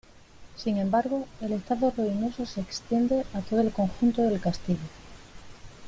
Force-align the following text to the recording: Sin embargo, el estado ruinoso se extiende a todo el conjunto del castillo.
Sin 0.57 0.79
embargo, 0.79 1.27
el 1.41 1.51
estado 1.53 1.93
ruinoso 1.95 2.47
se 2.47 2.59
extiende 2.59 3.23
a 3.35 3.41
todo 3.41 3.61
el 3.61 3.69
conjunto 3.71 4.23
del 4.23 4.41
castillo. 4.41 4.79